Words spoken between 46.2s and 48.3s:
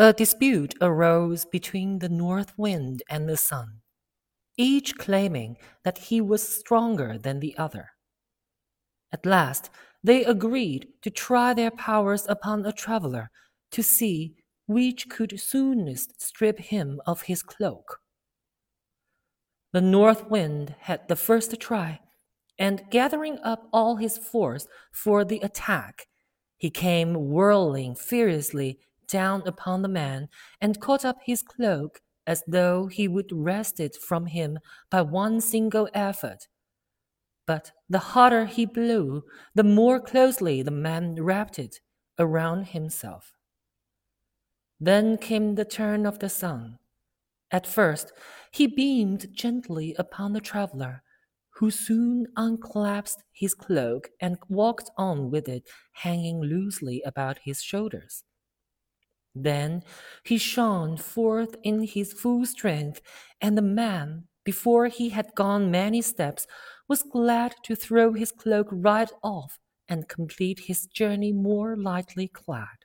the sun. At first,